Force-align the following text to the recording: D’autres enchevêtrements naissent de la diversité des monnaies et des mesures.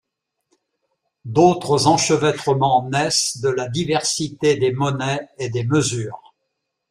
D’autres 1.25 1.85
enchevêtrements 1.85 2.89
naissent 2.89 3.37
de 3.39 3.49
la 3.49 3.69
diversité 3.69 4.55
des 4.55 4.71
monnaies 4.71 5.29
et 5.37 5.49
des 5.51 5.63
mesures. 5.63 6.33